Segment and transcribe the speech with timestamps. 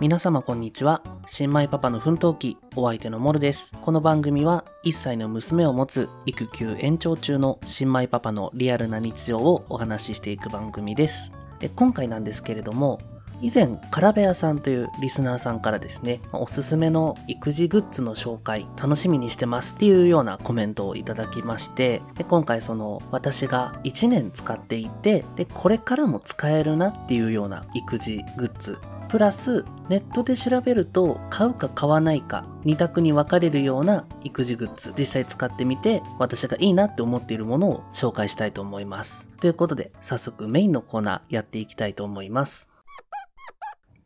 [0.00, 1.02] 皆様こんにちは。
[1.26, 3.76] 新米パパの奮闘記、お相手のモルです。
[3.82, 11.32] この番組は1歳の娘を持つ育休延長中の新米パパのリアルな日常をお話ししていく番組です。
[11.58, 13.00] で今回なんですけれども、
[13.40, 39.26] 以前、カラベアさんというリスナーさんからですね、おすすめの育児グッズの紹介、楽しみにしてますっていうようなコメントをいただきまして、で今回その私が1年使っていて、で、これからも使えるなっていうような育児グッズ、プラスネットで調べると買うか買わないか2択に分かれるような育児グッズ実際使ってみて私がいいなって思っているものを紹介したいと思います。
[39.40, 42.70] ということで早速メインのコーナーやっていきたいと思います。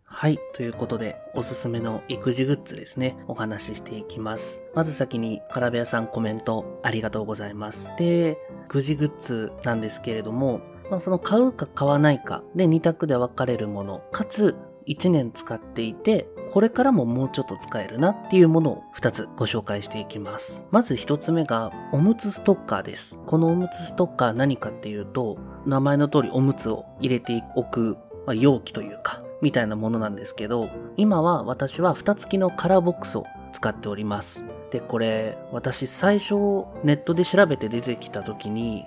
[0.05, 0.38] はい。
[0.52, 3.16] ということで、おすすめの育児グッズですね。
[3.27, 4.62] お話ししていきます。
[4.73, 7.91] まず先に、カラベアさんコメントありがとうございます。
[7.98, 10.60] で、育児グッズなんですけれども、
[10.91, 14.54] まあ、その買うか買わないかで2択で分かれるもの、かつ
[14.87, 20.65] 1年使っていて、これからももうちょっと使えるなっていうものを2つご紹介していきます。
[20.71, 23.19] まず1つ目が、おむつストッカーです。
[23.27, 34.45] このおむつストッカー何かっていうと、名前の通りおむつを入れておく、まあ、容器というか、みたいなものなんですけど、今は私は蓋付きのカラーボックスを使っております。
[34.71, 36.35] で、これ、私最初
[36.85, 38.87] ネットで調べて出てきた時に、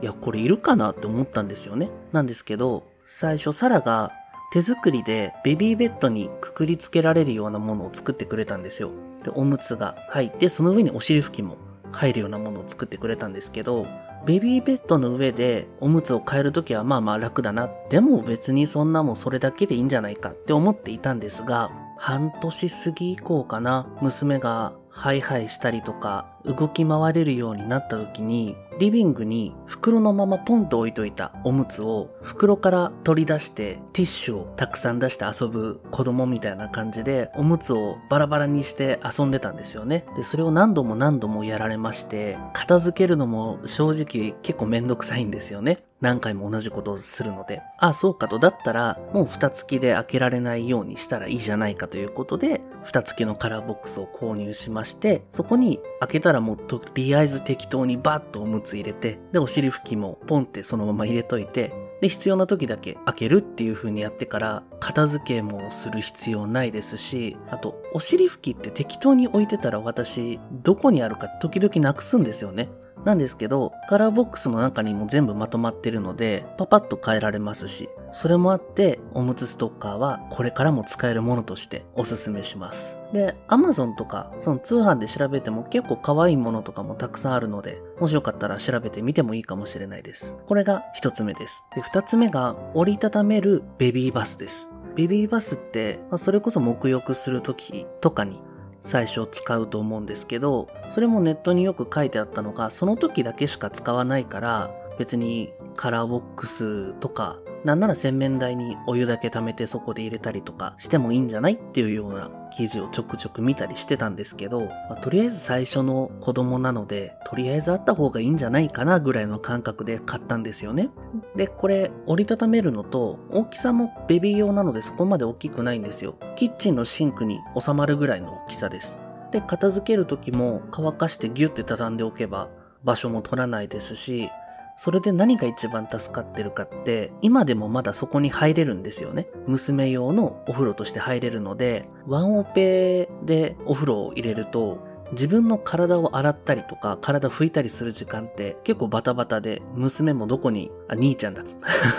[0.00, 1.90] いや、これいるかなって思ったんですよね。
[2.12, 4.12] なんですけど、最初サラが
[4.52, 8.90] 手作りでベビーベッドにくくりつけられるようなものを作ってくれたんですよ。
[9.24, 11.56] で、おむつが入って、その上にお尻拭きも
[11.90, 13.86] 入るようなものを作ってくれたんですけど、
[14.26, 17.70] ベビーベッドの上でおむつを変えるときはまあまあ楽だな。
[17.88, 40.04] でも別にそんなもんそれだけでいいんじゃないかって思っていたんですが、半年過ぎ以降かな、娘がハイハイしたりとか、動き回れるようになった時に、リビングに袋のままポンと置いといたおむつを袋から取り出してティッシュをたくさん出して遊ぶ子供みたいな感じでおむつをバラバラにして遊んでたんですよね。
[40.16, 45.78] で、それを何度も何度もやられまして、片付けるのも正直結構めんどくさいんですよね。
[46.02, 47.62] 何回も同じことをするので。
[47.78, 48.40] ああ、そうかと。
[48.40, 72.70] だったら、もう蓋付きで開けられないようにしたらいいじゃないかということで、蓋付きのカラーボックスを購入しまして、そこに開けたらもうとりあえず適当にバッとおむつ入れて、で、お尻拭きもポンってそのまま入れといて、で、必要な時だけ開けるっていう風にやってから、片付けもする必要ないですし、あと、お尻拭きって適当に置いてたら私、どこにあるか時々なくすんですよね。
[73.04, 82.96] なんですけど、カラーボックスの中にも全部まとまってるので、パパッと変えられますし、それもあって、おむつストッカーはこれからも使えるものとしておすすめします。
[83.12, 90.36] で、Amazon とか、その通販で調べても結構可愛いものとかもたくさんあるので、もしよかったら調べてみてもいいかもしれないです。
[90.46, 91.64] これが一つ目です。
[91.74, 94.70] で、二つ目が折りたためるベビーバスです。
[94.94, 98.40] ベビーバスって、まあそれこそ沐浴するときとかに
[98.82, 120.90] 最初使うと思うんですけど、それもネットによく書いてあったのが、その時だけしか使わないから、別にカラーボックスとか、なんなら洗面台にお湯だけ溜めてそこで入れたりとかしてもいいんじゃないっていうような記事をちょくちょく見たりしてたんですけど、まあとりあえず最初の子供なので、とりあえずあった方がいいんじゃないかなぐらいの感覚で買ったんですよね。
[121.36, 126.16] で、これ折りたためるのと、大きさもベビー用なのでそこまで大きくないんですよ。
[126.36, 128.98] キッチンのシンクに収まるぐらいの大きさです。
[129.30, 132.50] で、片付ける時も乾かしてギュッて畳んでおけば
[132.84, 134.28] 場所も取らないですし、
[134.76, 139.28] それで何が一番助かってるかって、今でもまだそこに入れるんですよね。
[139.46, 144.78] 娘用のお風呂として入れるので、ワンオペでお風呂を入れると、
[145.12, 151.42] 自分の体を洗ったりとか、体拭いたりする時間って結構バタバタで、娘もどこに、あ、兄ちゃんだ。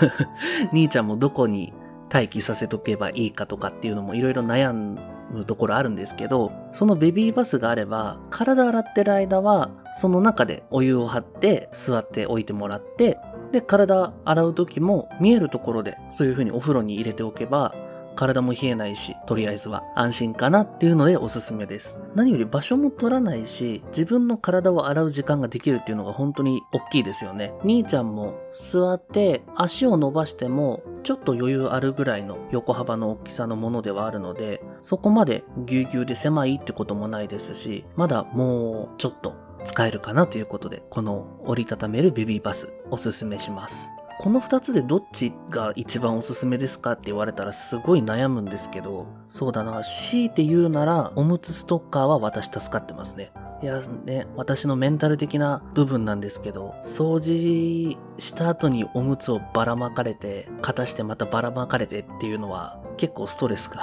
[0.73, 1.73] 兄ちゃんもどこに
[2.11, 13.19] 待機させとけばいいかとかっていうのもいろいろ悩むところあるんですけど、そのベビーバスがあれば、体洗ってる間は、その中でお湯を張って座っておいてもらって、
[13.51, 17.75] で、体洗う時も見えるところでそういう風にお風呂に入れておけば、
[18.15, 21.99] 体も冷えないし、とりあえずは安心かなっていうのでおすすめです。
[22.15, 27.53] 何より場所も取らないし、自分の体を洗う時間ができるっていうのが本当に大きいですよね。
[27.63, 39.33] 兄ちゃんも座って足を伸ばしても、ちょっと余裕あるぐらいの横幅の大きさのものではあるので、そこまでぎゅうぎゅうで狭いってこともないですし、まだもうちょっと
[39.63, 43.89] 使えるかなということで、この折りたためるベビーバスおすすめします。
[44.23, 53.33] この2つでどっちが一番おすすめですかって言われたらすごい悩むんですけど、そうだな、強いて言うなら、おむつストッカーは私助かってますね。
[53.61, 63.81] いやね、私のメンタル的な部分なんですけど、掃除した後におむつをばらまかれて、片してまたばらまかれてっていうのは結構ストレスが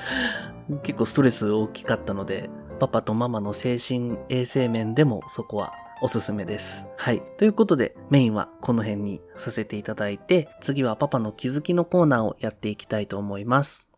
[0.82, 2.48] 結構ストレス大きかったので、
[2.78, 6.86] パパとママの精神衛生面でもそこはおすすめです。
[6.96, 7.22] はい。
[7.36, 13.90] ということで、メインはこの辺にさせていただいて、次はパパの気づきのコーナーをやっていきたいと思います。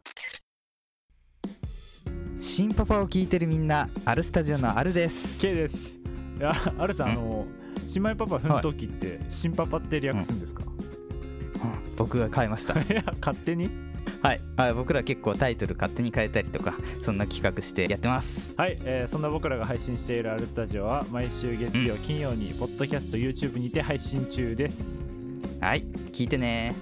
[2.41, 5.41] 新パパを聞いてるみんな、アルスタジオのアルです。
[5.41, 5.97] K です。
[6.39, 7.47] いや、アルさん、あの、
[7.87, 12.75] 新米パパ奮闘記って、新パパって略すんですか、うんうん、僕が変えました。
[12.83, 13.92] いや、勝手に？
[14.23, 14.41] はい。
[14.57, 18.55] あ僕ら結構タイトル勝手に変えたりとかそんな企画してやってます。
[18.57, 25.09] はい、えー、そんな僕らが配信しているアルスタジオは毎週月曜、うん、金曜にポッドキャスト YouTube にて配信中です。
[25.61, 25.83] はい。
[26.13, 26.75] 聞いてね。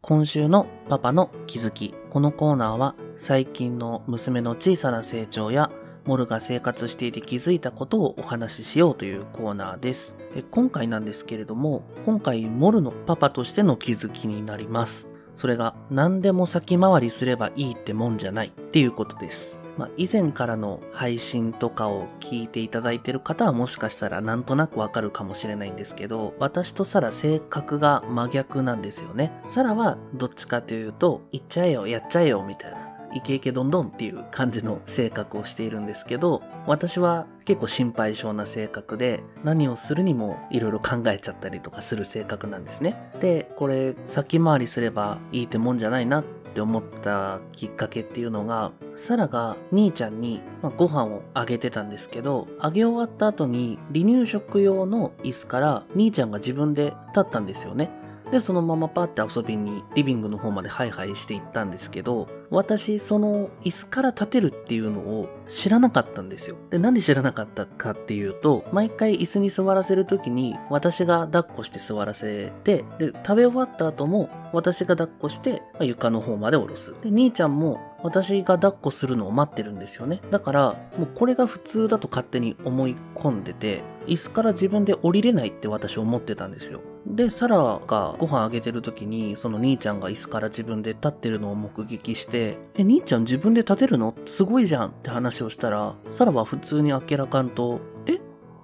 [0.00, 1.94] 今週のパパの気づき。
[2.10, 5.70] このコーナーは最近の娘の小さな成長や
[6.04, 10.16] モルが生活していて気づいたことをお話ししようというコーナーです。
[10.34, 15.08] で今回なんですけれども、今回モルのパパとしての気づきになります。
[15.34, 19.58] それが何でも先回りすればいいってもんじゃないっていうことです。
[19.76, 29.32] まあ、以前からの配信とかを聞いていただいている方はもしかしたらなんとなくわかるかもしれないんですけど、私とサラ性格が真逆なんですよね。
[29.44, 32.83] サラはどっちかというと、行っちゃえよ、やっちゃえよ、みたいな。
[33.14, 43.10] イケイケどんどんっていう感じの性格をしているんですけど、私は結構心配性な性格で、何をするにも色々考えちゃったりとかする性格なんですね。
[43.20, 46.24] で、これ先回りすればいいってもんじゃないなっ
[46.54, 57.90] て思ったきっかけっていうのが、サラが兄ちゃんに、まご飯をあげてたんですけど、あげ終わった後に離乳食用の椅子から兄ちゃんが自分で立ったんですよね。
[58.30, 66.56] で、そのままパって遊びにリビングの方までハイハイしていったんですけど、私、その椅子から立てるっていうのを知らなかったんですよ。
[66.70, 76.94] で、なんで知らなかったかっていうと、毎回椅子に座らせるときに私が抱っこして座らせて、で、食べ終わった後も私が抱っこして、まあ、床の方まで下ろす。
[77.02, 80.20] で、兄ちゃんも私が抱っこするのを待ってるんですよね。
[80.30, 86.80] だから、もうこれが普通だと勝手に思い込んでて、椅子から自分で降りれないって私思ってたんですよ。
[87.06, 94.14] で、サラがご飯あげてる時に、その兄ちゃんが椅子から自分で立ってるのを目撃して、え、兄ちゃん自分で立てるの？
[94.24, 98.20] すごいじゃんって話をしたら、サラは普通に明らかんと、え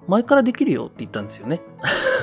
[0.08, 0.86] 前からできるよ？
[0.86, 1.60] って言ったんですよね。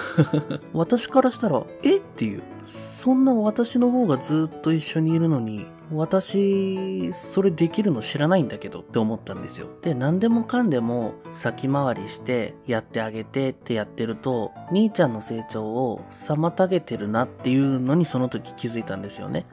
[0.73, 1.97] 私からしたら、え？
[1.97, 2.41] っていう。
[2.63, 9.67] そんな私の方がずっと一緒にいるのに、私、それできるの知らないんだけどって思ったんですよ。
[9.81, 19.45] で、何でもかんでも先回りしてやってあげてってやってると、兄ちゃんの成長を妨げてるなっていうのにその時気づいたんですよね。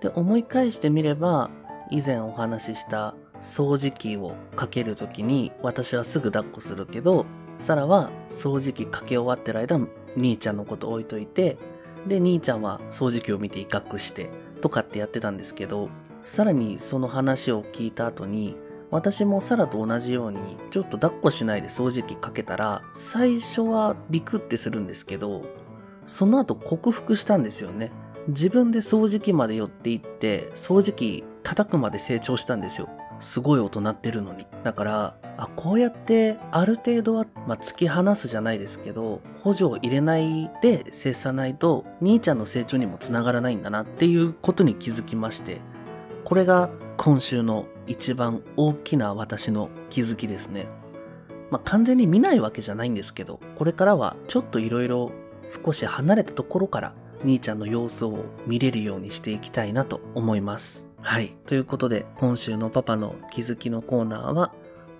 [0.00, 1.50] で、思い返してみれば、
[1.90, 7.26] 以前お話しした掃除機をかける時に私はすぐ抱っこするけど、
[7.58, 9.80] サラは掃除機かけ終わってる間、
[10.16, 11.58] 兄ちゃんのこと置いといて、
[12.06, 15.88] で、兄ちゃんは掃除機を見て威嚇して、とかってやってたんですけど、
[16.24, 18.56] さらにその話を聞いた後に、
[18.90, 20.38] 私もサラと同じように、
[20.70, 25.42] ちょっと抱っこしないで掃除機かけたら、最初はビクってするんですけど、
[26.06, 27.92] その後克服したんですよね。
[28.28, 32.88] 自分で掃除機まで寄っていって、掃除機叩くまで成長したんですよ。
[33.20, 34.46] すごい音鳴ってるのに。
[34.64, 45.60] だから、あ、こうやってある程度は、まあ、突き放すじゃないですけど、補助を入れないで接さないと、兄ちゃんの成長にもつながらないんだなっていうことに気づきまして、
[46.24, 50.66] これが今週の一番大きな私の気づきですね。
[51.50, 55.12] まあ、完全に見ないわけじゃないんですけど、これからはちょっといろいろ
[55.64, 60.86] 少し離れたところから兄ちゃんの様子を見れるようにしていきたいなと思います。
[61.00, 61.36] はい。
[61.46, 64.52] ということで、今週のパパの気づきのコーナーは、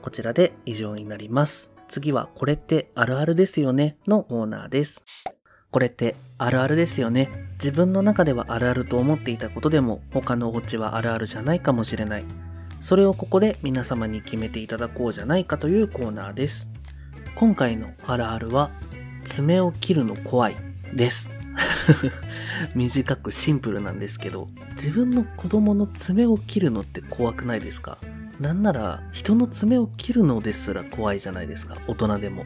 [0.08, 1.70] こちらで以上になります。
[1.86, 5.04] 次は、これってあるあるですよねのコーナーです。
[5.70, 7.28] これってあるあるですよね。
[7.62, 12.24] 自分の中ではあるあると思っていたことでも、他のお家はあるあるじゃないかもしれない。
[12.80, 16.70] それをここで皆様に決めていただこうじゃないかというコーナーです。
[17.34, 18.70] 今回のあるあるは、
[19.24, 20.56] 爪を切るの怖い
[20.94, 21.30] です。
[22.74, 27.98] 短くシンプルなんですけど、自分の子供の爪を切るのって怖くないですか？
[28.40, 32.44] なんなら人の爪を切るのですら怖いじゃないですか、大人でも。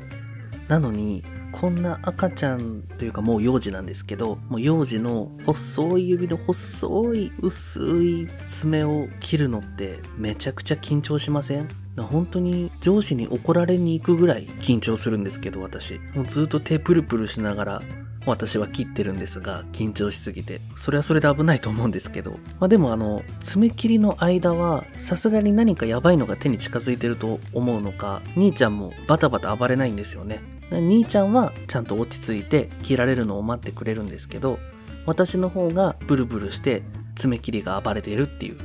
[0.69, 11.69] なのに、こんな赤ちゃんというかもう幼児なんですけど、もう幼児の細い指の細い薄い爪を切るのってめちゃくちゃ緊張しません？
[11.99, 15.99] 本当に上司に怒られに行くぐらい緊張するんですけど私。
[16.15, 17.83] もうずっと手プルプルしながら
[18.27, 20.61] 私は切ってるんですが、緊張しすぎて。
[20.77, 22.33] それはそれで危ないと思うんですけど。
[22.61, 30.41] まあでもあの、爪切りの間は、さすがに何かやばいのが手に近づいてると思うのか、兄ちゃんもバタバタ暴れないんですよね。
[30.71, 34.59] 兄ちゃんはちゃんと落ち着いて切られるのを待ってくれるんですけど、
[35.07, 36.83] 私の方がブルブルして
[37.15, 38.59] 爪切りが暴れているっていう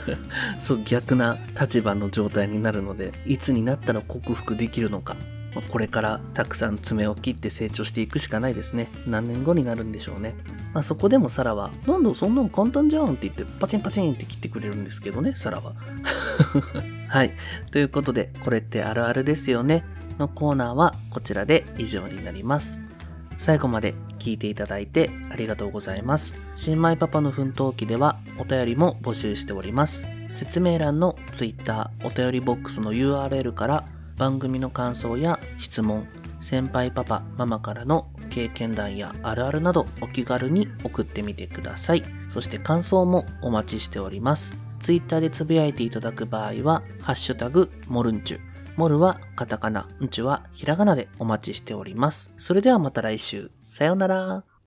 [0.58, 5.16] そう逆な立場の状態になるのでいつになったら克服できるのか
[5.62, 8.88] これからたくさん爪を切って成長していくしかないですね。
[9.06, 10.34] 何年後になるんでしょうね、
[10.72, 15.74] まあ、そこでもサラは「なんだそんなの簡単じゃん」って言ってパチンパチンって切ってくれるんですけどねサラは。
[17.08, 17.32] はい。
[17.70, 19.84] ということでこれってあるあるですよね。
[20.18, 22.82] のコーナーはこちらで以上になります。
[23.38, 26.34] 最後まで聞いていただいてありがとうございます。
[26.56, 30.06] 新米パパの奮闘記ではお便りも募集しております。
[30.32, 33.84] 説明欄の Twitter お便りボックスの URL から
[34.16, 36.06] 番組の感想や質問、
[36.40, 42.02] 先輩パパ、ママからの経験談やあるあるなどお気軽に送ってみてください。
[42.28, 44.56] そして感想もお待ちしております。
[44.80, 48.40] Twitter でつぶやいていただく場合は、ハッシュタグ、モルンチュ。
[48.76, 52.34] モルはカタカナ、ンチュはひらがなでお待ちしております。
[52.38, 53.50] それではまた来週。
[53.66, 54.53] さようなら。